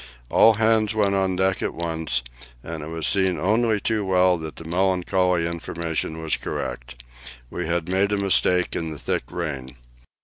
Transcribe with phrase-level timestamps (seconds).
[0.31, 2.23] All hands went on deck at once,
[2.63, 7.03] and it was seen only too well that the melancholy information was correct.
[7.51, 9.75] We had made a mistake in the thick rain.